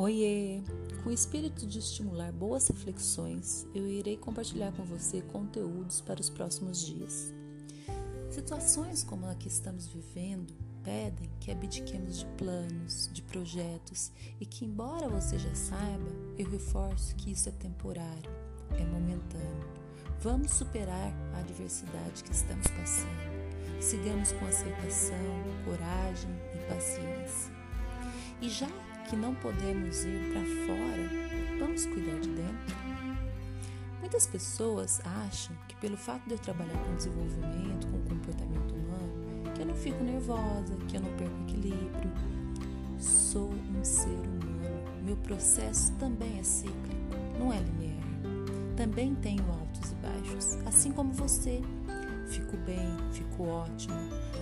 [0.00, 0.62] Oiê!
[1.02, 6.30] Com o espírito de estimular boas reflexões, eu irei compartilhar com você conteúdos para os
[6.30, 7.34] próximos dias.
[8.30, 14.64] Situações como a que estamos vivendo pedem que abdiquemos de planos, de projetos e que,
[14.64, 18.30] embora você já saiba, eu reforço que isso é temporário,
[18.70, 19.68] é momentâneo.
[20.22, 23.82] Vamos superar a adversidade que estamos passando.
[23.82, 27.52] Sigamos com aceitação, coragem e paciência.
[28.40, 32.76] E já que não podemos ir para fora, vamos cuidar de dentro?
[34.00, 39.62] Muitas pessoas acham que pelo fato de eu trabalhar com desenvolvimento, com comportamento humano, que
[39.62, 42.10] eu não fico nervosa, que eu não perco equilíbrio.
[42.98, 44.50] Sou um ser humano.
[45.04, 48.00] Meu processo também é cíclico, não é linear.
[48.76, 51.60] Também tenho altos e baixos, assim como você.
[52.30, 53.94] Fico bem, fico ótimo.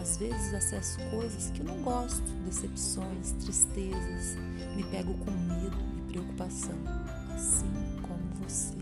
[0.00, 4.36] Às vezes acesso coisas que eu não gosto, decepções, tristezas,
[4.76, 6.78] me pego com medo e preocupação,
[7.34, 7.66] assim
[8.02, 8.76] como você.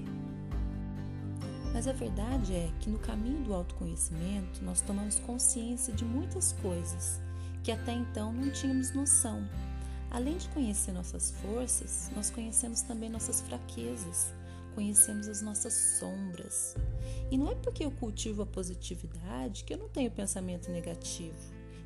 [1.72, 7.20] Mas a verdade é que no caminho do autoconhecimento nós tomamos consciência de muitas coisas
[7.62, 9.48] que até então não tínhamos noção.
[10.10, 14.32] Além de conhecer nossas forças, nós conhecemos também nossas fraquezas,
[14.74, 16.74] conhecemos as nossas sombras.
[17.30, 21.38] E não é porque eu cultivo a positividade que eu não tenho pensamento negativo.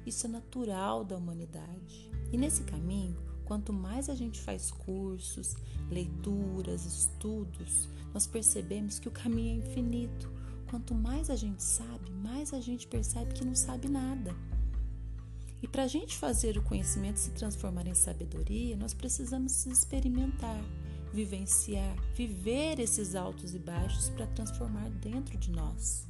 [0.06, 2.11] Isso é natural da humanidade.
[2.33, 5.55] E nesse caminho, quanto mais a gente faz cursos,
[5.91, 10.33] leituras, estudos, nós percebemos que o caminho é infinito.
[10.70, 14.34] Quanto mais a gente sabe, mais a gente percebe que não sabe nada.
[15.62, 20.62] E para a gente fazer o conhecimento se transformar em sabedoria, nós precisamos experimentar,
[21.15, 26.09] vivenciar, viver esses altos e baixos para transformar dentro de nós.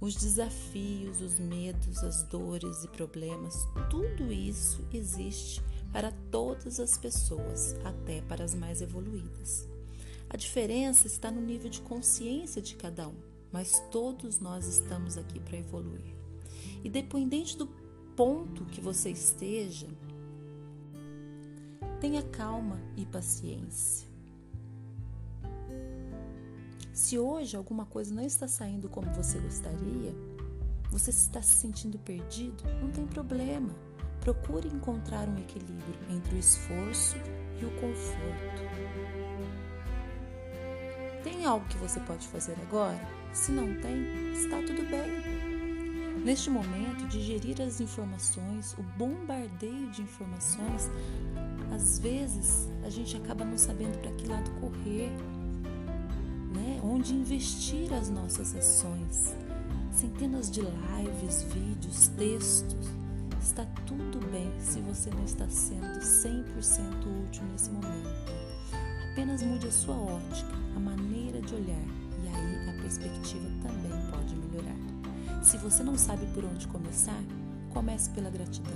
[0.00, 3.54] Os desafios, os medos, as dores e problemas,
[3.90, 9.68] tudo isso existe para todas as pessoas, até para as mais evoluídas.
[10.30, 13.14] A diferença está no nível de consciência de cada um,
[13.52, 16.16] mas todos nós estamos aqui para evoluir.
[16.82, 17.68] E dependente do
[18.16, 19.86] ponto que você esteja,
[22.02, 24.08] Tenha calma e paciência.
[26.92, 30.12] Se hoje alguma coisa não está saindo como você gostaria,
[30.90, 33.72] você está se sentindo perdido, não tem problema.
[34.20, 37.14] Procure encontrar um equilíbrio entre o esforço
[37.60, 38.62] e o conforto.
[41.22, 43.00] Tem algo que você pode fazer agora?
[43.32, 45.51] Se não tem, está tudo bem.
[46.24, 50.88] Neste momento, digerir as informações, o bombardeio de informações,
[51.74, 55.10] às vezes a gente acaba não sabendo para que lado correr,
[56.54, 56.80] né?
[56.84, 59.34] onde investir as nossas ações.
[59.90, 62.88] Centenas de lives, vídeos, textos.
[63.42, 68.32] Está tudo bem se você não está sendo 100% útil nesse momento.
[69.10, 71.84] Apenas mude a sua ótica, a maneira de olhar,
[72.22, 74.01] e aí a perspectiva também.
[75.52, 77.22] Se você não sabe por onde começar,
[77.74, 78.72] comece pela gratidão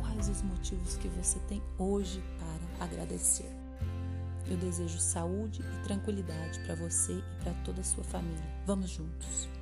[0.00, 3.54] quais os motivos que você tem hoje para agradecer.
[4.50, 8.48] Eu desejo saúde e tranquilidade para você e para toda a sua família.
[8.64, 9.55] Vamos juntos!